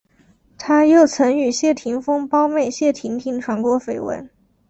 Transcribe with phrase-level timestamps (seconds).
[0.57, 4.27] 他又曾与谢霆锋胞妹谢婷婷传过绯闻。